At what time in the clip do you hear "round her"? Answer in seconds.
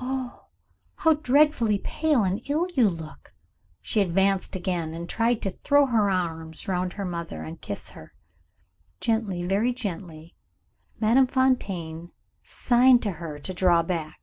6.66-7.04